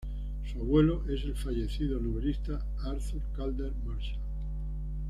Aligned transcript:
Su 0.51 0.57
abuelo 0.59 1.03
es 1.09 1.23
el 1.25 1.35
fallecido 1.35 1.99
novelista 1.99 2.59
Arthur 2.83 3.21
Calder-Marshall. 3.37 4.17